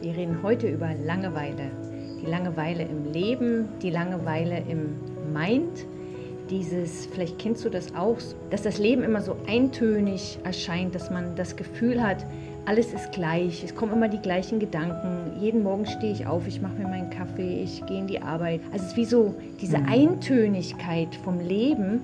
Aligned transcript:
Wir 0.00 0.16
reden 0.16 0.44
heute 0.44 0.68
über 0.68 0.90
Langeweile. 1.04 1.72
Die 2.22 2.26
Langeweile 2.26 2.84
im 2.84 3.12
Leben, 3.12 3.68
die 3.82 3.90
Langeweile 3.90 4.62
im 4.68 4.94
Mind. 5.32 5.86
Dieses, 6.50 7.06
vielleicht 7.06 7.38
kennst 7.38 7.64
du 7.64 7.68
das 7.68 7.94
auch, 7.96 8.16
dass 8.50 8.62
das 8.62 8.78
Leben 8.78 9.02
immer 9.02 9.20
so 9.20 9.36
eintönig 9.48 10.38
erscheint, 10.44 10.94
dass 10.94 11.10
man 11.10 11.34
das 11.34 11.56
Gefühl 11.56 12.00
hat, 12.00 12.24
alles 12.64 12.92
ist 12.92 13.10
gleich, 13.12 13.64
es 13.64 13.74
kommen 13.74 13.92
immer 13.92 14.08
die 14.08 14.20
gleichen 14.20 14.60
Gedanken. 14.60 15.40
Jeden 15.40 15.64
Morgen 15.64 15.84
stehe 15.84 16.12
ich 16.12 16.26
auf, 16.26 16.46
ich 16.46 16.62
mache 16.62 16.74
mir 16.74 16.86
meinen 16.86 17.10
Kaffee, 17.10 17.62
ich 17.64 17.84
gehe 17.86 17.98
in 17.98 18.06
die 18.06 18.22
Arbeit. 18.22 18.60
Also 18.72 18.84
es 18.84 18.90
ist 18.92 18.96
wie 18.96 19.04
so 19.04 19.34
diese 19.60 19.78
mhm. 19.78 19.88
Eintönigkeit 19.88 21.14
vom 21.24 21.40
Leben, 21.40 22.02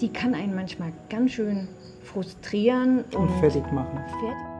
die 0.00 0.08
kann 0.08 0.34
einen 0.34 0.54
manchmal 0.54 0.92
ganz 1.10 1.32
schön 1.32 1.68
frustrieren 2.02 3.04
und, 3.12 3.28
und 3.28 3.30
fertig 3.40 3.64
machen. 3.70 3.98
Fertig. 4.20 4.53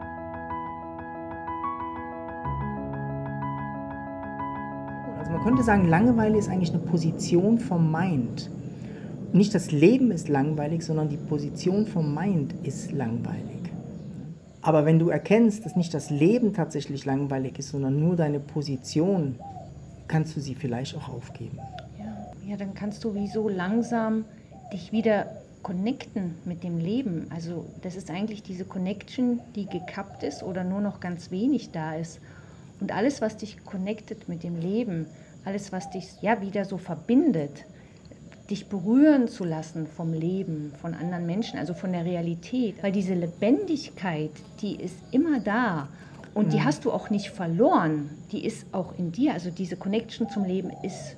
Könnte 5.44 5.62
sagen, 5.62 5.86
Langeweile 5.86 6.38
ist 6.38 6.48
eigentlich 6.48 6.70
eine 6.70 6.78
Position 6.78 7.58
vom 7.58 7.92
Mind. 7.92 8.50
Nicht 9.34 9.54
das 9.54 9.72
Leben 9.72 10.10
ist 10.10 10.30
langweilig, 10.30 10.82
sondern 10.82 11.10
die 11.10 11.18
Position 11.18 11.86
vom 11.86 12.14
Mind 12.14 12.54
ist 12.62 12.92
langweilig. 12.92 13.70
Aber 14.62 14.86
wenn 14.86 14.98
du 14.98 15.10
erkennst, 15.10 15.66
dass 15.66 15.76
nicht 15.76 15.92
das 15.92 16.08
Leben 16.08 16.54
tatsächlich 16.54 17.04
langweilig 17.04 17.58
ist, 17.58 17.68
sondern 17.72 18.00
nur 18.00 18.16
deine 18.16 18.40
Position, 18.40 19.38
kannst 20.08 20.34
du 20.34 20.40
sie 20.40 20.54
vielleicht 20.54 20.96
auch 20.96 21.10
aufgeben. 21.10 21.58
Ja, 21.98 22.52
ja 22.52 22.56
dann 22.56 22.72
kannst 22.72 23.04
du 23.04 23.14
wie 23.14 23.28
so 23.28 23.50
langsam 23.50 24.24
dich 24.72 24.92
wieder 24.92 25.26
connecten 25.62 26.36
mit 26.46 26.64
dem 26.64 26.78
Leben. 26.78 27.26
Also 27.28 27.66
das 27.82 27.96
ist 27.96 28.10
eigentlich 28.10 28.42
diese 28.42 28.64
Connection, 28.64 29.40
die 29.56 29.66
gekappt 29.66 30.22
ist 30.22 30.42
oder 30.42 30.64
nur 30.64 30.80
noch 30.80 31.00
ganz 31.00 31.30
wenig 31.30 31.70
da 31.70 31.96
ist. 31.96 32.18
Und 32.80 32.92
alles, 32.92 33.20
was 33.20 33.36
dich 33.36 33.62
connectet 33.66 34.26
mit 34.26 34.42
dem 34.42 34.56
Leben, 34.56 35.04
alles, 35.44 35.72
was 35.72 35.90
dich 35.90 36.06
ja 36.22 36.40
wieder 36.40 36.64
so 36.64 36.78
verbindet, 36.78 37.64
dich 38.50 38.68
berühren 38.68 39.28
zu 39.28 39.44
lassen 39.44 39.86
vom 39.86 40.12
Leben, 40.12 40.72
von 40.80 40.94
anderen 40.94 41.26
Menschen, 41.26 41.58
also 41.58 41.74
von 41.74 41.92
der 41.92 42.04
Realität. 42.04 42.82
Weil 42.82 42.92
diese 42.92 43.14
Lebendigkeit, 43.14 44.30
die 44.60 44.76
ist 44.76 44.96
immer 45.12 45.40
da 45.40 45.88
und 46.34 46.52
die 46.52 46.58
mhm. 46.58 46.64
hast 46.64 46.84
du 46.84 46.92
auch 46.92 47.10
nicht 47.10 47.30
verloren. 47.30 48.10
Die 48.32 48.44
ist 48.44 48.66
auch 48.72 48.98
in 48.98 49.12
dir. 49.12 49.32
Also 49.32 49.50
diese 49.50 49.76
Connection 49.76 50.28
zum 50.28 50.44
Leben 50.44 50.70
ist 50.82 51.16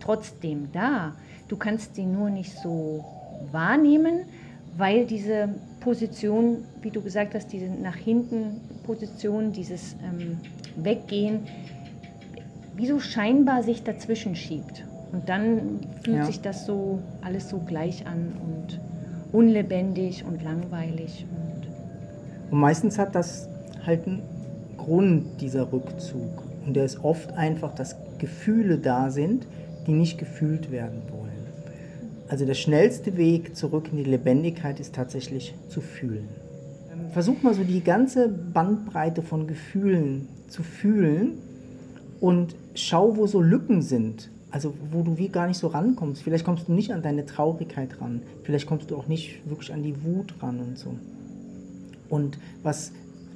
trotzdem 0.00 0.68
da. 0.72 1.14
Du 1.48 1.56
kannst 1.56 1.94
sie 1.94 2.04
nur 2.04 2.28
nicht 2.28 2.52
so 2.58 3.04
wahrnehmen, 3.52 4.24
weil 4.76 5.06
diese 5.06 5.48
Position, 5.80 6.64
wie 6.82 6.90
du 6.90 7.00
gesagt 7.00 7.34
hast, 7.34 7.52
diese 7.52 7.66
nach 7.66 7.96
hinten 7.96 8.60
Position, 8.84 9.52
dieses 9.52 9.94
ähm, 10.04 10.38
Weggehen, 10.76 11.46
wie 12.76 12.86
so 12.86 13.00
scheinbar 13.00 13.62
sich 13.62 13.82
dazwischen 13.82 14.36
schiebt. 14.36 14.84
Und 15.12 15.28
dann 15.28 15.80
fühlt 16.02 16.18
ja. 16.18 16.24
sich 16.26 16.40
das 16.40 16.66
so 16.66 17.00
alles 17.22 17.48
so 17.48 17.58
gleich 17.58 18.06
an 18.06 18.32
und 18.44 18.80
unlebendig 19.32 20.24
und 20.24 20.42
langweilig. 20.42 21.26
Und, 21.30 21.68
und 22.52 22.58
meistens 22.58 22.98
hat 22.98 23.14
das 23.14 23.48
halt 23.84 24.06
einen 24.06 24.22
Grund, 24.76 25.40
dieser 25.40 25.72
Rückzug. 25.72 26.42
Und 26.66 26.74
der 26.74 26.84
ist 26.84 27.02
oft 27.02 27.32
einfach, 27.32 27.74
dass 27.74 27.96
Gefühle 28.18 28.78
da 28.78 29.10
sind, 29.10 29.46
die 29.86 29.92
nicht 29.92 30.18
gefühlt 30.18 30.70
werden 30.70 31.02
wollen. 31.10 31.26
Also 32.28 32.44
der 32.44 32.54
schnellste 32.54 33.16
Weg 33.16 33.56
zurück 33.56 33.88
in 33.92 33.98
die 33.98 34.04
Lebendigkeit 34.04 34.80
ist 34.80 34.94
tatsächlich 34.94 35.54
zu 35.68 35.80
fühlen. 35.80 36.28
Versuch 37.12 37.42
mal 37.42 37.54
so 37.54 37.62
die 37.62 37.82
ganze 37.82 38.28
Bandbreite 38.28 39.22
von 39.22 39.46
Gefühlen 39.46 40.28
zu 40.48 40.62
fühlen 40.62 41.38
und 42.20 42.56
schau, 42.76 43.16
wo 43.16 43.26
so 43.26 43.40
Lücken 43.40 43.82
sind 43.82 44.30
also 44.56 44.72
wo 44.90 45.02
du 45.02 45.18
wie 45.18 45.28
gar 45.28 45.46
nicht 45.46 45.58
so 45.58 45.66
rankommst. 45.66 46.22
Vielleicht 46.22 46.46
kommst 46.46 46.66
du 46.66 46.72
nicht 46.72 46.90
an 46.90 47.02
deine 47.02 47.26
Traurigkeit 47.26 48.00
ran. 48.00 48.22
Vielleicht 48.42 48.66
kommst 48.66 48.90
du 48.90 48.96
auch 48.96 49.06
nicht 49.06 49.46
wirklich 49.46 49.70
an 49.70 49.82
die 49.82 50.02
Wut 50.02 50.34
ran 50.40 50.60
und 50.60 50.78
so. 50.78 50.94
Und 52.08 52.38
was 52.62 52.92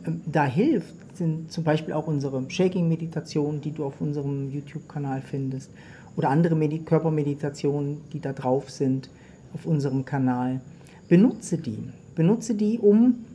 ähm, 0.06 0.22
da 0.24 0.46
hilft, 0.46 0.94
sind 1.14 1.52
zum 1.52 1.62
Beispiel 1.62 1.92
auch 1.92 2.06
unsere 2.06 2.42
Shaking-Meditationen, 2.48 3.60
die 3.60 3.72
du 3.72 3.84
auf 3.84 4.00
unserem 4.00 4.50
YouTube-Kanal 4.50 5.20
findest. 5.20 5.70
Oder 6.16 6.30
andere 6.30 6.54
Medi 6.54 6.78
Körpermeditationen, 6.78 7.98
die 8.14 8.20
da 8.20 8.32
drauf 8.32 8.70
sind 8.70 9.10
auf 9.52 9.66
unserem 9.66 10.06
Kanal. 10.06 10.62
Benutze 11.08 11.58
die. 11.58 11.78
Benutze 12.14 12.54
die, 12.54 12.78
um 12.78 13.26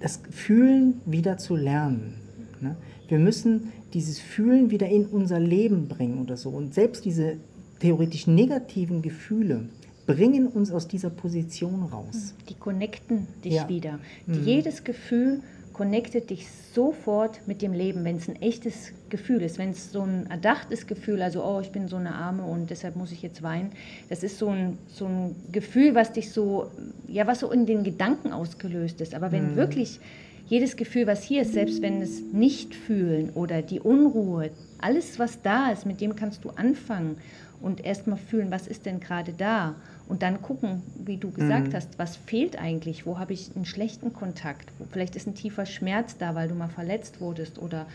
das 0.00 0.20
Fühlen 0.30 1.00
wieder 1.04 1.36
zu 1.36 1.56
lernen. 1.56 2.14
Ne? 2.60 2.76
Wir 3.08 3.18
müssen 3.18 3.72
dieses 3.94 4.18
Fühlen 4.18 4.70
wieder 4.70 4.88
in 4.88 5.06
unser 5.06 5.40
Leben 5.40 5.88
bringen 5.88 6.20
oder 6.20 6.36
so. 6.36 6.50
Und 6.50 6.74
selbst 6.74 7.04
diese 7.04 7.38
theoretisch 7.80 8.26
negativen 8.26 9.02
Gefühle 9.02 9.68
bringen 10.06 10.46
uns 10.48 10.70
aus 10.70 10.88
dieser 10.88 11.10
Position 11.10 11.82
raus. 11.84 12.34
Die 12.48 12.54
connecten 12.54 13.26
dich 13.44 13.54
ja. 13.54 13.68
wieder. 13.68 13.98
Mhm. 14.26 14.44
Jedes 14.44 14.84
Gefühl 14.84 15.42
connectet 15.78 16.30
dich 16.30 16.48
sofort 16.74 17.40
mit 17.46 17.62
dem 17.62 17.72
Leben, 17.72 18.04
wenn 18.04 18.16
es 18.16 18.28
ein 18.28 18.34
echtes 18.42 18.92
Gefühl 19.10 19.42
ist. 19.42 19.58
Wenn 19.58 19.70
es 19.70 19.92
so 19.92 20.02
ein 20.02 20.26
erdachtes 20.28 20.88
Gefühl, 20.88 21.22
also 21.22 21.44
oh, 21.44 21.60
ich 21.60 21.70
bin 21.70 21.86
so 21.86 21.96
eine 21.96 22.14
Arme 22.14 22.42
und 22.42 22.70
deshalb 22.70 22.96
muss 22.96 23.12
ich 23.12 23.22
jetzt 23.22 23.44
weinen, 23.44 23.70
das 24.08 24.24
ist 24.24 24.38
so 24.38 24.48
ein, 24.48 24.78
so 24.88 25.06
ein 25.06 25.36
Gefühl, 25.52 25.94
was 25.94 26.12
dich 26.12 26.32
so, 26.32 26.70
ja, 27.06 27.28
was 27.28 27.40
so 27.40 27.52
in 27.52 27.64
den 27.64 27.84
Gedanken 27.84 28.32
ausgelöst 28.32 29.00
ist. 29.00 29.14
Aber 29.14 29.30
wenn 29.30 29.52
mhm. 29.52 29.56
wirklich 29.56 30.00
jedes 30.48 30.76
Gefühl, 30.76 31.06
was 31.06 31.22
hier 31.22 31.42
ist, 31.42 31.52
selbst 31.52 31.82
wenn 31.82 32.00
es 32.00 32.22
nicht 32.32 32.74
fühlen 32.74 33.30
oder 33.30 33.62
die 33.62 33.80
Unruhe, 33.80 34.50
alles, 34.78 35.18
was 35.18 35.42
da 35.42 35.70
ist, 35.70 35.86
mit 35.86 36.00
dem 36.00 36.16
kannst 36.16 36.44
du 36.44 36.50
anfangen 36.50 37.16
und 37.60 37.84
erstmal 37.84 38.18
fühlen, 38.18 38.50
was 38.50 38.66
ist 38.66 38.86
denn 38.86 39.00
gerade 39.00 39.32
da? 39.32 39.74
Und 40.08 40.22
dann 40.22 40.40
gucken, 40.40 40.82
wie 41.04 41.18
du 41.18 41.30
gesagt 41.30 41.68
mhm. 41.68 41.74
hast, 41.74 41.98
was 41.98 42.16
fehlt 42.16 42.58
eigentlich, 42.58 43.04
wo 43.04 43.18
habe 43.18 43.34
ich 43.34 43.50
einen 43.54 43.66
schlechten 43.66 44.12
Kontakt, 44.14 44.70
vielleicht 44.90 45.16
ist 45.16 45.26
ein 45.26 45.34
tiefer 45.34 45.66
Schmerz 45.66 46.16
da, 46.16 46.34
weil 46.34 46.48
du 46.48 46.54
mal 46.54 46.68
verletzt 46.68 47.20
wurdest 47.20 47.58
oder 47.58 47.86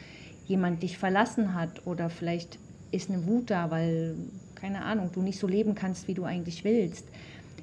jemand 0.46 0.84
dich 0.84 0.98
verlassen 0.98 1.56
hat 1.56 1.88
oder 1.88 2.10
vielleicht 2.10 2.60
ist 2.92 3.10
eine 3.10 3.26
Wut 3.26 3.50
da, 3.50 3.72
weil, 3.72 4.16
keine 4.54 4.84
Ahnung, 4.84 5.10
du 5.12 5.22
nicht 5.22 5.40
so 5.40 5.48
leben 5.48 5.74
kannst, 5.74 6.08
wie 6.08 6.14
du 6.14 6.24
eigentlich 6.24 6.64
willst 6.64 7.06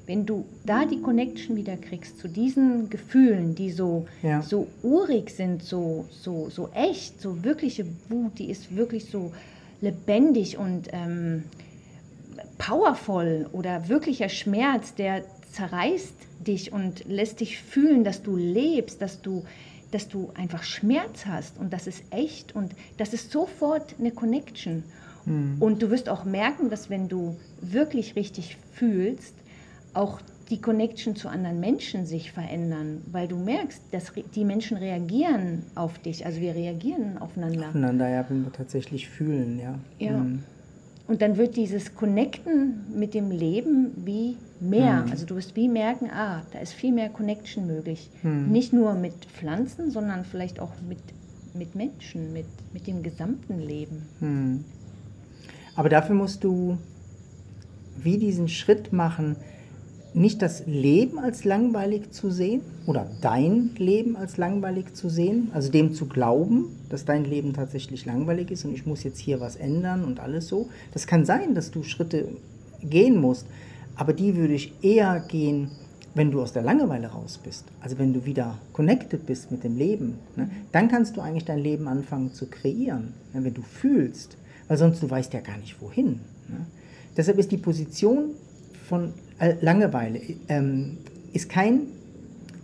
wenn 0.07 0.25
du 0.25 0.45
da 0.65 0.85
die 0.85 1.01
Connection 1.01 1.55
wieder 1.55 1.77
kriegst 1.77 2.19
zu 2.19 2.27
diesen 2.27 2.89
Gefühlen, 2.89 3.55
die 3.55 3.71
so, 3.71 4.07
ja. 4.23 4.41
so 4.41 4.67
urig 4.83 5.29
sind, 5.29 5.63
so, 5.63 6.05
so, 6.09 6.49
so 6.49 6.69
echt, 6.73 7.21
so 7.21 7.43
wirkliche 7.43 7.85
Wut, 8.09 8.39
die 8.39 8.49
ist 8.49 8.75
wirklich 8.75 9.05
so 9.05 9.31
lebendig 9.81 10.57
und 10.57 10.89
ähm, 10.91 11.43
powerful 12.57 13.47
oder 13.51 13.89
wirklicher 13.89 14.29
Schmerz, 14.29 14.95
der 14.95 15.23
zerreißt 15.51 16.15
dich 16.39 16.71
und 16.71 17.05
lässt 17.05 17.39
dich 17.39 17.59
fühlen, 17.61 18.03
dass 18.03 18.23
du 18.23 18.35
lebst, 18.35 19.01
dass 19.01 19.21
du, 19.21 19.43
dass 19.91 20.07
du 20.07 20.31
einfach 20.35 20.63
Schmerz 20.63 21.25
hast 21.25 21.57
und 21.59 21.73
das 21.73 21.87
ist 21.87 22.03
echt 22.11 22.55
und 22.55 22.73
das 22.97 23.13
ist 23.13 23.31
sofort 23.31 23.95
eine 23.99 24.11
Connection. 24.11 24.83
Mhm. 25.25 25.57
Und 25.59 25.81
du 25.81 25.89
wirst 25.89 26.09
auch 26.09 26.23
merken, 26.23 26.69
dass 26.69 26.89
wenn 26.89 27.07
du 27.07 27.35
wirklich 27.61 28.15
richtig 28.15 28.57
fühlst, 28.73 29.35
auch 29.93 30.21
die 30.49 30.59
Connection 30.59 31.15
zu 31.15 31.29
anderen 31.29 31.59
Menschen 31.59 32.05
sich 32.05 32.31
verändern, 32.31 33.01
weil 33.11 33.27
du 33.27 33.37
merkst, 33.37 33.81
dass 33.91 34.11
die 34.35 34.43
Menschen 34.43 34.77
reagieren 34.77 35.63
auf 35.75 35.97
dich. 35.99 36.25
Also 36.25 36.41
wir 36.41 36.53
reagieren 36.53 37.17
aufeinander. 37.19 37.69
Aufeinander, 37.69 38.09
ja, 38.09 38.25
wenn 38.29 38.43
wir 38.43 38.51
tatsächlich 38.51 39.09
fühlen, 39.09 39.59
ja. 39.59 39.79
Ja. 39.99 40.17
Mhm. 40.17 40.43
Und 41.07 41.21
dann 41.21 41.37
wird 41.37 41.55
dieses 41.55 41.95
Connecten 41.95 42.85
mit 42.93 43.13
dem 43.13 43.31
Leben 43.31 43.91
wie 44.05 44.37
mehr. 44.59 45.03
Mhm. 45.03 45.11
Also 45.11 45.25
du 45.25 45.35
wirst 45.35 45.55
wie 45.55 45.67
merken, 45.67 46.09
ah, 46.09 46.41
da 46.51 46.59
ist 46.59 46.73
viel 46.73 46.91
mehr 46.93 47.09
Connection 47.09 47.65
möglich. 47.65 48.09
Mhm. 48.21 48.51
Nicht 48.51 48.73
nur 48.73 48.93
mit 48.93 49.25
Pflanzen, 49.25 49.89
sondern 49.89 50.25
vielleicht 50.25 50.59
auch 50.59 50.71
mit, 50.87 50.99
mit 51.53 51.75
Menschen, 51.75 52.33
mit, 52.33 52.45
mit 52.73 52.87
dem 52.87 53.03
gesamten 53.03 53.59
Leben. 53.59 54.03
Mhm. 54.19 54.65
Aber 55.75 55.89
dafür 55.89 56.15
musst 56.15 56.43
du 56.43 56.77
wie 57.97 58.17
diesen 58.17 58.47
Schritt 58.47 58.93
machen, 58.93 59.35
nicht 60.13 60.41
das 60.41 60.65
Leben 60.65 61.19
als 61.19 61.45
langweilig 61.45 62.11
zu 62.11 62.31
sehen 62.31 62.61
oder 62.85 63.09
dein 63.21 63.71
Leben 63.77 64.17
als 64.17 64.37
langweilig 64.37 64.93
zu 64.93 65.09
sehen, 65.09 65.49
also 65.53 65.71
dem 65.71 65.93
zu 65.93 66.07
glauben, 66.07 66.65
dass 66.89 67.05
dein 67.05 67.23
Leben 67.23 67.53
tatsächlich 67.53 68.05
langweilig 68.05 68.51
ist 68.51 68.65
und 68.65 68.73
ich 68.73 68.85
muss 68.85 69.03
jetzt 69.03 69.19
hier 69.19 69.39
was 69.39 69.55
ändern 69.55 70.03
und 70.03 70.19
alles 70.19 70.47
so. 70.47 70.69
Das 70.93 71.07
kann 71.07 71.25
sein, 71.25 71.55
dass 71.55 71.71
du 71.71 71.83
Schritte 71.83 72.27
gehen 72.83 73.21
musst, 73.21 73.45
aber 73.95 74.13
die 74.13 74.35
würde 74.35 74.53
ich 74.53 74.73
eher 74.81 75.23
gehen, 75.27 75.69
wenn 76.13 76.31
du 76.31 76.41
aus 76.41 76.51
der 76.51 76.63
Langeweile 76.63 77.07
raus 77.07 77.39
bist, 77.41 77.65
also 77.79 77.97
wenn 77.97 78.13
du 78.13 78.25
wieder 78.25 78.57
connected 78.73 79.25
bist 79.25 79.49
mit 79.49 79.63
dem 79.63 79.77
Leben, 79.77 80.15
ne, 80.35 80.49
dann 80.73 80.89
kannst 80.89 81.15
du 81.15 81.21
eigentlich 81.21 81.45
dein 81.45 81.59
Leben 81.59 81.87
anfangen 81.87 82.33
zu 82.33 82.47
kreieren, 82.47 83.13
ne, 83.33 83.45
wenn 83.45 83.53
du 83.53 83.61
fühlst, 83.61 84.35
weil 84.67 84.77
sonst 84.77 85.01
du 85.01 85.09
weißt 85.09 85.33
ja 85.33 85.39
gar 85.39 85.57
nicht 85.57 85.81
wohin. 85.81 86.19
Ne. 86.49 86.65
Deshalb 87.15 87.37
ist 87.37 87.51
die 87.51 87.57
Position 87.57 88.31
von 88.89 89.13
Langeweile 89.61 90.21
ähm, 90.47 90.97
ist 91.33 91.49
kein 91.49 91.87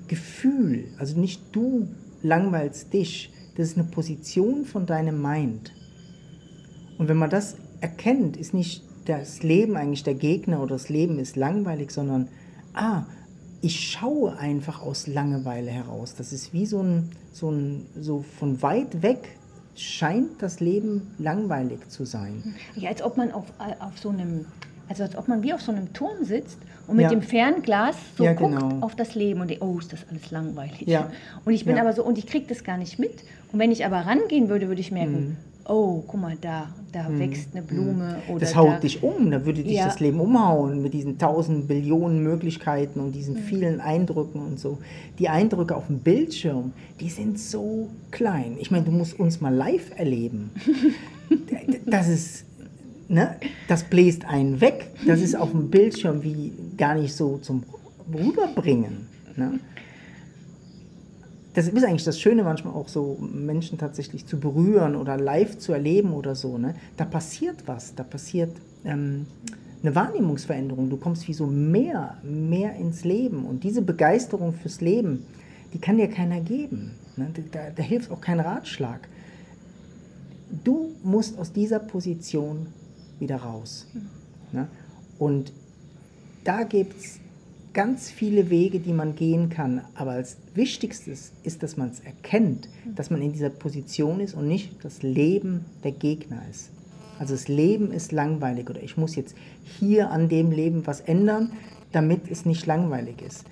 Gefühl, 0.08 0.86
also 0.98 1.20
nicht 1.20 1.42
du 1.52 1.88
langweilst 2.22 2.94
dich, 2.94 3.32
Das 3.58 3.70
ist 3.70 3.78
eine 3.78 3.88
Position 3.88 4.66
von 4.66 4.86
deinem 4.86 5.20
Mind. 5.22 5.74
Und 7.00 7.08
wenn 7.08 7.18
man 7.18 7.32
das 7.32 7.56
erkennt, 7.82 8.38
ist 8.38 8.54
nicht 8.54 8.84
das 9.06 9.42
Leben 9.42 9.76
eigentlich 9.76 10.04
der 10.04 10.14
Gegner 10.14 10.62
oder 10.62 10.76
das 10.76 10.90
Leben 10.90 11.18
ist 11.18 11.36
langweilig, 11.36 11.92
sondern, 11.92 12.28
ah, 12.74 13.04
ich 13.62 13.90
schaue 13.90 14.38
einfach 14.38 14.84
aus 14.84 15.08
Langeweile 15.08 15.72
heraus. 15.72 16.14
Das 16.16 16.34
ist 16.34 16.54
wie 16.54 16.68
so 16.68 16.82
ein, 16.82 17.10
so 17.32 17.50
ein, 17.50 17.88
so 18.00 18.24
von 18.38 18.62
weit 18.62 19.02
weg 19.02 19.30
scheint 19.76 20.42
das 20.42 20.60
Leben 20.60 21.14
langweilig 21.18 21.90
zu 21.90 22.06
sein. 22.06 22.56
Ja, 22.76 22.90
als 22.90 23.02
ob 23.02 23.18
man 23.18 23.32
auf, 23.32 23.46
auf 23.80 23.98
so 23.98 24.10
einem, 24.10 24.46
also 24.90 25.04
als 25.04 25.16
ob 25.18 25.28
man 25.28 25.44
wie 25.44 25.54
auf 25.54 25.62
so 25.62 25.72
einem 25.72 25.94
Turm 25.94 26.24
sitzt 26.24 26.58
und 26.88 26.96
mit 26.96 27.04
ja. 27.04 27.10
dem 27.10 27.22
Fernglas 27.22 27.96
so 28.18 28.24
ja, 28.24 28.34
guckt 28.34 28.56
genau. 28.56 28.86
auf 28.86 28.96
das 28.96 29.16
Leben 29.16 29.42
und 29.42 29.50
denkt, 29.50 29.64
oh, 29.64 29.78
ist 29.80 29.92
das 29.92 30.06
alles 30.10 30.32
langweilig. 30.32 30.84
Ja. 30.88 31.12
Und 31.46 31.54
ich 31.54 31.66
bin 31.66 31.78
aber 31.78 31.94
so, 31.94 32.04
und 32.04 32.18
ich 32.18 32.26
kriege 32.26 32.46
das 32.48 32.64
gar 32.64 32.78
nicht 32.78 32.98
mit. 32.98 33.24
Und 33.52 33.60
wenn 33.60 33.72
ich 33.72 33.86
aber 33.86 33.98
rangehen 33.98 34.50
würde, 34.50 34.68
würde 34.68 34.82
ich 34.82 34.92
merken, 34.92 35.14
mhm 35.14 35.38
oh, 35.68 36.04
guck 36.08 36.20
mal, 36.20 36.38
da, 36.40 36.70
da 36.92 37.08
hm. 37.08 37.20
wächst 37.20 37.50
eine 37.54 37.62
Blume. 37.62 38.18
Oder 38.30 38.40
das 38.40 38.56
haut 38.56 38.76
da, 38.76 38.80
dich 38.80 39.04
um, 39.04 39.30
da 39.32 39.46
würde 39.46 39.64
dich 39.64 39.78
das 39.78 40.00
Leben 40.00 40.20
umhauen 40.20 40.82
mit 40.82 40.94
diesen 40.94 41.18
tausend 41.18 41.68
Billionen 41.68 42.24
Möglichkeiten 42.24 43.00
und 43.00 43.14
diesen 43.14 43.36
hm. 43.36 43.44
vielen 43.44 43.82
Eindrücken 43.82 44.42
und 44.42 44.60
so. 44.60 44.78
Die 45.20 45.30
Eindrücke 45.30 45.76
auf 45.76 45.88
dem 45.88 46.00
Bildschirm, 46.00 46.74
die 47.00 47.10
sind 47.10 47.40
so 47.40 47.90
klein. 48.12 48.58
Ich 48.60 48.72
meine, 48.72 48.86
du 48.86 48.92
musst 48.92 49.20
uns 49.20 49.42
mal 49.42 49.54
live 49.54 49.92
erleben. 49.98 50.52
das 51.86 52.08
ist, 52.08 52.46
ne, 53.08 53.36
das 53.68 53.84
bläst 53.84 54.26
einen 54.26 54.62
weg. 54.62 54.92
Das 55.06 55.22
ist 55.22 55.36
auf 55.36 55.52
dem 55.52 55.70
Bildschirm 55.70 56.24
wie 56.24 56.54
gar 56.78 56.96
nicht 56.96 57.16
so 57.16 57.38
zum 57.38 57.64
Rüberbringen. 58.14 59.08
Ne? 59.36 59.60
das 61.58 61.68
ist 61.68 61.84
eigentlich 61.84 62.04
das 62.04 62.20
Schöne 62.20 62.44
manchmal 62.44 62.76
auch 62.76 62.88
so, 62.88 63.18
Menschen 63.20 63.80
tatsächlich 63.80 64.28
zu 64.28 64.40
berühren 64.40 64.96
oder 64.96 65.18
live 65.18 65.58
zu 65.58 65.74
erleben 65.74 66.14
oder 66.14 66.36
so. 66.36 66.60
Ne? 66.60 66.76
Da 66.98 67.04
passiert 67.04 67.64
was, 67.66 67.96
da 67.96 68.04
passiert 68.04 68.52
ähm, 68.86 69.26
eine 69.82 69.96
Wahrnehmungsveränderung. 69.96 70.92
Du 70.92 70.98
kommst 70.98 71.28
wie 71.28 71.34
so 71.34 71.48
mehr, 71.48 72.18
mehr 72.22 72.76
ins 72.76 73.06
Leben. 73.06 73.44
Und 73.44 73.64
diese 73.64 73.82
Begeisterung 73.82 74.54
fürs 74.54 74.82
Leben, 74.82 75.26
die 75.74 75.80
kann 75.80 75.98
dir 75.98 76.10
keiner 76.10 76.42
geben. 76.42 76.92
Ne? 77.16 77.32
Da, 77.52 77.72
da 77.76 77.82
hilft 77.82 78.12
auch 78.12 78.22
kein 78.22 78.40
Ratschlag. 78.40 79.08
Du 80.64 80.92
musst 81.02 81.40
aus 81.40 81.54
dieser 81.54 81.80
Position 81.80 82.68
wieder 83.20 83.38
raus. 83.38 83.88
Ne? 84.52 84.68
Und 85.20 85.52
da 86.44 86.64
gibt 86.64 87.00
es 87.00 87.20
ganz 87.74 88.10
viele 88.10 88.50
Wege, 88.50 88.80
die 88.80 88.94
man 88.94 89.16
gehen 89.16 89.50
kann. 89.50 89.82
Aber 89.94 90.12
als 90.12 90.38
wichtigstes 90.56 91.32
ist, 91.44 91.62
dass 91.62 91.78
man 91.78 91.90
es 91.90 92.00
erkennt, 92.00 92.70
dass 92.96 93.10
man 93.10 93.22
in 93.22 93.34
dieser 93.34 93.50
Position 93.50 94.20
ist 94.20 94.34
und 94.34 94.48
nicht 94.48 94.84
das 94.84 95.04
Leben 95.04 95.66
der 95.84 95.92
Gegner 95.92 96.42
ist. 96.50 96.72
Also 97.20 97.34
das 97.34 97.48
Leben 97.48 97.92
ist 97.92 98.12
langweilig 98.12 98.70
oder 98.70 98.82
ich 98.82 98.98
muss 98.98 99.16
jetzt 99.16 99.36
hier 99.64 100.12
an 100.12 100.30
dem 100.30 100.52
Leben 100.52 100.88
was 100.88 101.02
ändern, 101.02 101.52
damit 101.92 102.30
es 102.30 102.46
nicht 102.46 102.66
langweilig 102.66 103.22
ist. 103.22 103.46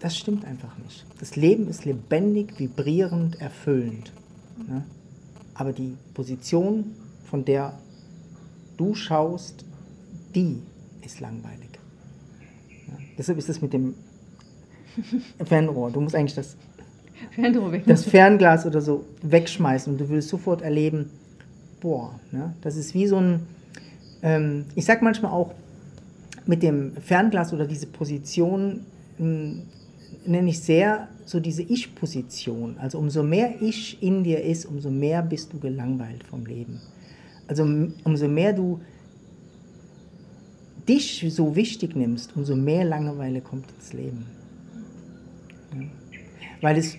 Das 0.00 0.16
stimmt 0.16 0.44
einfach 0.44 0.76
nicht. 0.78 1.06
Das 1.20 1.36
Leben 1.36 1.68
ist 1.68 1.84
lebendig, 1.84 2.58
vibrierend, 2.58 3.40
erfüllend. 3.40 4.12
Ne? 4.68 4.84
Aber 5.54 5.72
die 5.72 5.96
Position, 6.14 6.96
von 7.30 7.44
der 7.44 7.78
du 8.76 8.94
schaust, 8.94 9.64
die 10.34 10.58
ist 11.04 11.20
langweilig. 11.20 11.72
Deshalb 13.18 13.38
ist 13.38 13.48
das 13.48 13.60
mit 13.60 13.72
dem 13.72 13.94
Fernrohr. 15.44 15.90
Du 15.90 16.00
musst 16.00 16.14
eigentlich 16.14 16.34
das, 16.34 16.56
das 17.86 18.04
Fernglas 18.04 18.66
oder 18.66 18.80
so 18.80 19.04
wegschmeißen 19.22 19.92
und 19.92 20.00
du 20.00 20.08
willst 20.08 20.28
sofort 20.28 20.62
erleben, 20.62 21.10
boah, 21.80 22.18
ne? 22.30 22.54
das 22.62 22.76
ist 22.76 22.94
wie 22.94 23.06
so 23.06 23.16
ein, 23.16 23.46
ähm, 24.22 24.64
ich 24.74 24.84
sag 24.84 25.02
manchmal 25.02 25.32
auch, 25.32 25.52
mit 26.46 26.62
dem 26.62 26.96
Fernglas 26.96 27.52
oder 27.52 27.66
diese 27.66 27.86
Position 27.86 28.80
hm, 29.18 29.62
nenne 30.26 30.50
ich 30.50 30.60
sehr 30.60 31.08
so 31.24 31.40
diese 31.40 31.62
Ich-Position. 31.62 32.76
Also 32.78 32.98
umso 32.98 33.22
mehr 33.22 33.62
Ich 33.62 34.02
in 34.02 34.24
dir 34.24 34.42
ist, 34.42 34.66
umso 34.66 34.90
mehr 34.90 35.22
bist 35.22 35.52
du 35.52 35.58
gelangweilt 35.58 36.24
vom 36.24 36.44
Leben. 36.44 36.80
Also 37.48 37.64
umso 38.04 38.28
mehr 38.28 38.52
du 38.52 38.80
dich 40.88 41.24
so 41.28 41.54
wichtig 41.54 41.94
nimmst, 41.94 42.36
umso 42.36 42.56
mehr 42.56 42.84
Langeweile 42.84 43.40
kommt 43.40 43.66
ins 43.72 43.92
Leben. 43.92 44.26
Ja. 45.74 45.86
Weil 46.60 46.78
es 46.78 46.96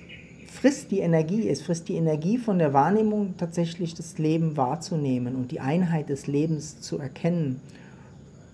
frisst 0.47 0.91
die 0.91 0.99
Energie, 0.99 1.49
es 1.49 1.61
frisst 1.61 1.89
die 1.89 1.95
Energie 1.95 2.37
von 2.37 2.59
der 2.59 2.73
Wahrnehmung, 2.73 3.35
tatsächlich 3.37 3.95
das 3.95 4.17
Leben 4.17 4.55
wahrzunehmen 4.55 5.35
und 5.35 5.51
die 5.51 5.59
Einheit 5.59 6.09
des 6.09 6.27
Lebens 6.27 6.79
zu 6.79 6.99
erkennen. 6.99 7.59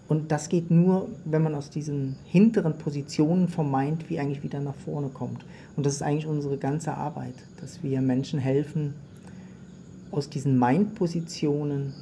Und 0.07 0.31
das 0.31 0.49
geht 0.49 0.71
nur, 0.71 1.07
wenn 1.25 1.43
man 1.43 1.53
aus 1.53 1.69
diesen 1.69 2.15
hinteren 2.25 2.79
Positionen 2.79 3.47
vom 3.47 3.71
Mind 3.71 4.09
wie 4.09 4.19
eigentlich 4.19 4.41
wieder 4.41 4.59
nach 4.59 4.73
vorne 4.73 5.09
kommt. 5.09 5.45
Und 5.75 5.85
das 5.85 5.93
ist 5.93 6.01
eigentlich 6.01 6.25
unsere 6.25 6.57
ganze 6.57 6.95
Arbeit, 6.95 7.35
dass 7.61 7.83
wir 7.83 8.01
Menschen 8.01 8.39
helfen, 8.39 8.95
aus 10.11 10.29
diesen 10.29 10.57
Mind-Positionen 10.57 11.93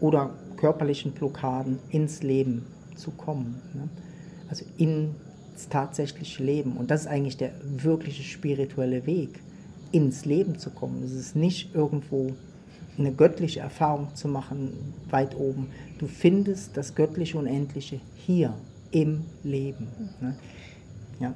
oder 0.00 0.30
körperlichen 0.56 1.12
Blockaden 1.12 1.78
ins 1.90 2.22
Leben 2.22 2.66
zu 2.96 3.10
kommen. 3.10 3.60
Ne? 3.74 3.88
Also 4.48 4.64
ins 4.76 5.68
tatsächliche 5.68 6.42
Leben. 6.42 6.76
Und 6.76 6.90
das 6.90 7.02
ist 7.02 7.06
eigentlich 7.06 7.36
der 7.36 7.52
wirkliche 7.62 8.22
spirituelle 8.22 9.06
Weg, 9.06 9.40
ins 9.92 10.24
Leben 10.24 10.58
zu 10.58 10.70
kommen. 10.70 11.02
Es 11.02 11.12
ist 11.12 11.36
nicht 11.36 11.74
irgendwo 11.74 12.34
eine 12.98 13.12
göttliche 13.12 13.60
Erfahrung 13.60 14.14
zu 14.14 14.28
machen, 14.28 14.72
weit 15.08 15.34
oben. 15.36 15.68
Du 15.98 16.06
findest 16.06 16.76
das 16.76 16.94
göttliche 16.94 17.38
Unendliche 17.38 18.00
hier 18.14 18.54
im 18.90 19.24
Leben. 19.42 19.88
Ne? 20.20 20.36
Ja. 21.18 21.34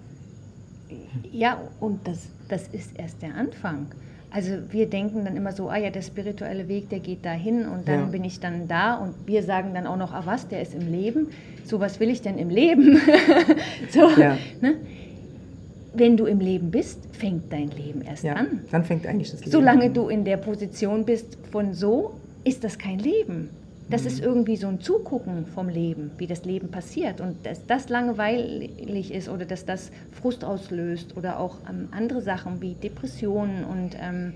ja, 1.31 1.61
und 1.81 2.07
das, 2.07 2.29
das 2.49 2.69
ist 2.69 2.97
erst 2.97 3.23
der 3.23 3.35
Anfang. 3.35 3.87
Also 4.35 4.51
wir 4.73 4.87
denken 4.87 5.25
dann 5.25 5.37
immer 5.37 5.53
so, 5.53 5.69
ah 5.69 5.77
ja, 5.77 5.91
der 5.91 6.03
spirituelle 6.03 6.67
Weg, 6.67 6.89
der 6.89 6.99
geht 6.99 7.25
dahin 7.25 7.69
und 7.69 7.87
dann 7.87 8.01
ja. 8.01 8.05
bin 8.07 8.25
ich 8.25 8.41
dann 8.41 8.67
da 8.67 8.97
und 8.97 9.15
wir 9.27 9.45
sagen 9.45 9.75
dann 9.75 9.87
auch 9.87 9.97
noch, 9.97 10.13
ah 10.13 10.23
was, 10.25 10.49
der 10.49 10.61
ist 10.61 10.75
im 10.75 10.91
Leben. 10.91 11.29
So 11.65 11.79
was 11.79 12.01
will 12.01 12.11
ich 12.11 12.21
denn 12.21 12.37
im 12.37 12.51
Leben? 12.51 13.01
so, 13.91 14.11
ja. 14.21 14.37
ne? 14.61 14.75
Wenn 15.93 16.17
du 16.17 16.27
im 16.27 16.41
Leben 16.41 16.73
bist, 16.73 16.99
fängt 17.13 17.53
dein 17.53 17.69
Leben 17.69 18.03
erst 18.03 18.25
ja, 18.25 18.33
an. 18.33 18.63
Dann 18.73 18.83
fängt 18.83 19.07
eigentlich 19.07 19.31
das 19.31 19.39
Leben 19.39 19.53
Solange 19.53 19.85
an. 19.85 19.95
du 19.95 20.09
in 20.09 20.25
der 20.25 20.39
Position 20.39 21.05
bist 21.05 21.39
von 21.53 21.73
so, 21.73 22.15
ist 22.43 22.65
das 22.65 22.77
kein 22.77 22.99
Leben. 22.99 23.51
Das 23.91 24.03
mhm. 24.03 24.07
ist 24.09 24.21
irgendwie 24.21 24.57
so 24.57 24.67
ein 24.69 24.81
Zugucken 24.81 25.47
vom 25.47 25.69
Leben, 25.69 26.11
wie 26.19 26.27
das 26.27 26.45
Leben 26.45 26.71
passiert. 26.71 27.21
Und 27.21 27.45
dass 27.45 27.67
das 27.67 27.89
langweilig 27.89 29.13
ist 29.13 29.29
oder 29.29 29.45
dass 29.45 29.65
das 29.65 29.91
Frust 30.13 30.45
auslöst 30.45 31.17
oder 31.17 31.39
auch 31.39 31.57
ähm, 31.69 31.89
andere 31.91 32.23
Sachen 32.23 32.61
wie 32.61 32.75
Depressionen 32.75 33.65
und 33.65 33.97
ähm, 34.01 34.33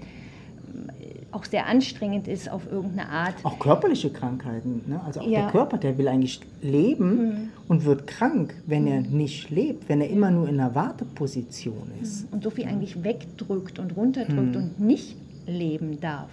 auch 1.31 1.45
sehr 1.45 1.67
anstrengend 1.67 2.27
ist 2.27 2.51
auf 2.51 2.71
irgendeine 2.71 3.09
Art. 3.09 3.35
Auch 3.43 3.59
körperliche 3.59 4.11
Krankheiten. 4.11 4.83
Ne? 4.87 5.01
Also 5.05 5.21
auch 5.21 5.27
ja. 5.27 5.43
der 5.43 5.51
Körper, 5.51 5.79
der 5.79 5.99
will 5.99 6.09
eigentlich 6.09 6.41
leben 6.63 7.17
mhm. 7.17 7.49
und 7.69 7.85
wird 7.85 8.07
krank, 8.07 8.55
wenn 8.67 8.83
mhm. 8.83 8.89
er 8.89 9.01
nicht 9.03 9.51
lebt, 9.51 9.89
wenn 9.89 10.01
er 10.01 10.09
immer 10.09 10.31
nur 10.31 10.49
in 10.49 10.59
einer 10.59 10.75
Warteposition 10.75 11.91
ist. 12.03 12.25
Mhm. 12.25 12.35
Und 12.35 12.45
so 12.45 12.51
viel 12.51 12.67
eigentlich 12.67 13.03
wegdrückt 13.03 13.79
und 13.79 13.97
runterdrückt 13.97 14.55
mhm. 14.55 14.57
und 14.57 14.81
nicht 14.81 15.17
leben 15.47 16.01
darf. 16.01 16.31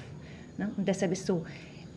Ne? 0.58 0.70
Und 0.78 0.88
deshalb 0.88 1.12
ist 1.12 1.26
so, 1.26 1.44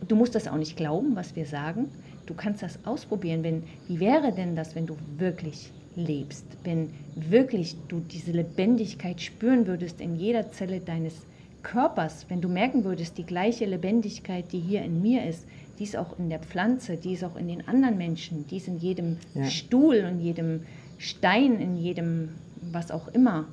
du 0.07 0.17
musst 0.17 0.35
das 0.35 0.49
auch 0.49 0.57
nicht 0.57 0.77
glauben, 0.77 1.17
was 1.17 1.35
wir 1.37 1.47
sagen. 1.47 1.87
Du 2.27 2.35
kannst 2.35 2.63
das 2.63 2.79
ausprobieren. 2.85 3.43
Wenn, 3.43 3.63
wie 3.89 4.01
wäre 4.01 4.33
denn 4.33 4.55
das, 4.55 4.75
wenn 4.75 4.87
du 4.87 4.97
wirklich 5.17 5.71
lebst? 5.97 6.45
Wenn 6.65 6.91
wirklich 7.15 7.77
du 7.89 8.01
diese 8.01 8.33
Lebendigkeit 8.33 9.21
spüren 9.21 9.67
würdest 9.67 10.01
in 10.01 10.17
jeder 10.17 10.51
Zelle 10.53 10.81
deines 10.81 11.15
Körpers, 11.63 12.27
wenn 12.29 12.41
du 12.41 12.49
merken 12.49 12.85
würdest, 12.85 13.19
die 13.19 13.25
gleiche 13.25 13.65
Lebendigkeit, 13.65 14.53
die 14.53 14.61
hier 14.61 14.83
in 14.83 15.03
mir 15.03 15.27
ist, 15.27 15.47
die 15.79 15.85
ist 15.85 15.97
auch 15.97 16.19
in 16.19 16.29
der 16.29 16.39
Pflanze, 16.39 16.97
die 16.97 17.13
ist 17.13 17.25
auch 17.25 17.37
in 17.37 17.49
den 17.49 17.67
anderen 17.67 17.99
Menschen, 17.99 18.47
die 18.47 18.57
ist 18.57 18.69
in 18.69 18.79
jedem 18.79 19.17
ja. 19.35 19.45
Stuhl, 19.45 19.97
in 19.97 20.21
jedem 20.21 20.63
Stein, 20.99 21.61
in 21.61 21.77
jedem 21.77 22.31
was 22.73 22.91
auch 22.91 23.09
immer. 23.09 23.47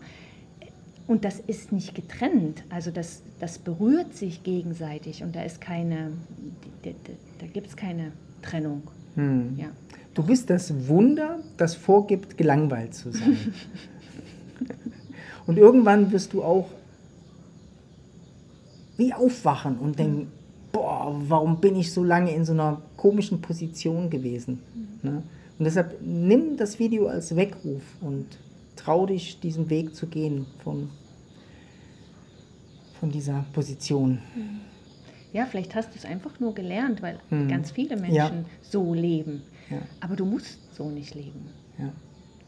Und 1.08 1.24
das 1.24 1.40
ist 1.40 1.72
nicht 1.72 1.94
getrennt, 1.94 2.64
also 2.70 2.90
das, 2.90 3.22
das 3.40 3.60
berührt 3.60 4.16
sich 4.16 4.44
gegenseitig 4.44 5.22
und 5.22 5.36
da 5.36 5.44
ist 5.44 5.62
keine, 5.62 6.14
da, 6.82 7.48
gibt 7.54 7.68
es 7.68 7.76
keine 7.76 8.12
Trennung. 8.42 8.82
Hm. 9.14 9.56
Ja. 9.58 9.68
Du 10.16 10.24
bist 10.24 10.50
das 10.50 10.88
Wunder, 10.88 11.40
das 11.58 11.76
vorgibt, 11.76 12.38
gelangweilt 12.38 12.96
zu 12.96 13.12
sein. 13.12 13.38
und 15.46 15.58
irgendwann 15.58 16.12
wirst 16.12 16.34
du 16.34 16.42
auch 16.42 16.70
wie 18.98 19.14
aufwachen 19.14 19.78
und 19.78 20.00
denken, 20.00 20.32
boah, 20.72 21.14
warum 21.28 21.60
bin 21.60 21.76
ich 21.76 21.92
so 21.92 22.04
lange 22.04 22.34
in 22.34 22.46
so 22.46 22.54
einer 22.54 22.82
komischen 22.98 23.42
Position 23.42 24.10
gewesen? 24.10 24.60
Ne? 25.04 25.22
Und 25.58 25.66
deshalb 25.66 26.02
nimm 26.02 26.58
das 26.58 26.80
Video 26.80 27.08
als 27.08 27.36
Weckruf 27.36 27.84
und 28.02 28.26
trau 28.86 29.06
dich, 29.08 29.39
diesen 29.39 29.70
Weg 29.70 29.96
zu 29.96 30.08
gehen 30.08 30.46
von 30.63 30.89
von 33.00 33.12
dieser 33.12 33.46
Position. 33.51 34.20
Ja, 35.34 35.46
vielleicht 35.46 35.75
hast 35.75 35.94
du 35.94 35.98
es 35.98 36.06
einfach 36.06 36.39
nur 36.39 36.56
gelernt, 36.56 37.01
weil 37.01 37.20
mhm. 37.30 37.50
ganz 37.50 37.72
viele 37.72 37.98
Menschen 37.98 38.15
ja. 38.15 38.46
so 38.62 38.94
leben. 38.94 39.44
Ja. 39.70 39.80
Aber 40.00 40.15
du 40.15 40.24
musst 40.24 40.74
so 40.74 40.89
nicht 40.89 41.13
leben. 41.13 41.50
Ja. 41.77 41.92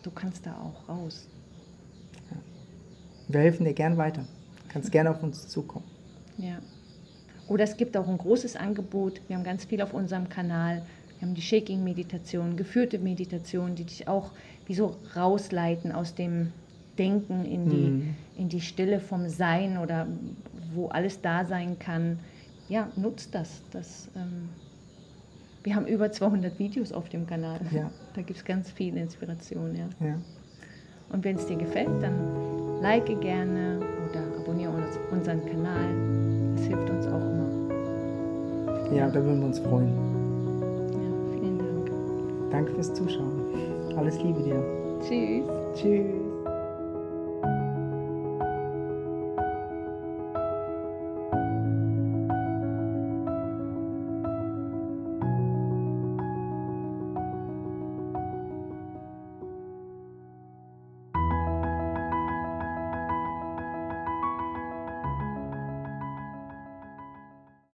Du 0.03 0.12
kannst 0.12 0.46
da 0.46 0.53
auch 0.53 0.88
raus. 0.88 1.27
Wir 3.27 3.41
helfen 3.41 3.65
dir 3.65 3.74
gern 3.74 3.98
weiter. 3.98 4.22
Du 4.22 4.74
kannst 4.74 4.91
gerne 4.91 5.12
auf 5.12 5.22
uns 5.22 5.50
zukommen. 5.50 5.86
Ja. 6.38 6.60
Oder 7.50 7.65
es 7.65 7.75
gibt 7.75 7.98
auch 7.98 8.08
ein 8.08 8.17
großes 8.17 8.56
Angebot. 8.56 9.22
Wir 9.27 9.36
haben 9.36 9.44
ganz 9.44 9.65
viel 9.65 9.82
auf 9.82 9.94
unserem 9.94 10.29
Kanal. 10.29 10.86
Wir 11.20 11.28
haben 11.28 11.36
die 11.36 11.42
Shaking-Meditation, 11.42 12.58
geführte 12.58 13.00
Meditation, 13.00 13.76
die 13.76 13.86
dich 13.86 14.08
auch 14.08 14.32
wie 14.66 14.76
so 14.76 14.96
rausleiten 15.16 15.92
aus 15.92 16.14
dem 16.14 16.52
Denken 16.98 17.46
in 17.46 17.70
die, 17.70 17.76
mhm. 17.76 18.16
in 18.38 18.50
die 18.50 18.62
Stille 18.62 19.00
vom 19.00 19.30
Sein 19.30 19.78
oder 19.78 20.08
wo 20.74 20.88
alles 20.88 21.22
da 21.22 21.46
sein 21.46 21.80
kann. 21.80 22.20
Ja, 22.70 22.90
nutzt 22.96 23.34
das. 23.34 23.62
das 23.72 24.10
ähm, 24.16 24.50
wir 25.64 25.76
haben 25.76 25.86
über 25.86 26.12
200 26.12 26.60
Videos 26.60 26.92
auf 26.92 27.10
dem 27.10 27.28
Kanal. 27.28 27.60
Ja. 27.72 27.90
Da 28.16 28.24
gibt 28.24 28.40
es 28.40 28.46
ganz 28.46 28.72
viel 28.72 28.98
Inspiration. 28.98 29.76
Ja. 29.76 30.08
ja. 30.08 30.16
Und 31.10 31.24
wenn 31.24 31.36
es 31.36 31.46
dir 31.46 31.56
gefällt, 31.56 32.02
dann 32.02 32.82
like 32.82 33.06
gerne 33.22 33.80
oder 34.10 34.22
abonniere 34.40 34.72
uns, 34.72 34.98
unseren 35.12 35.46
Kanal. 35.46 36.56
Das 36.56 36.66
hilft 36.66 36.90
uns 36.90 37.06
auch 37.06 37.22
immer. 37.22 38.96
Ja, 38.96 39.08
da 39.08 39.24
würden 39.24 39.40
wir 39.42 39.48
uns 39.48 39.60
freuen. 39.60 40.07
Danke 42.50 42.74
fürs 42.74 42.94
Zuschauen. 42.94 43.42
Alles 43.98 44.22
Liebe 44.24 44.42
dir. 44.42 44.63
Tschüss. 45.01 45.46
Tschüss. 45.75 46.26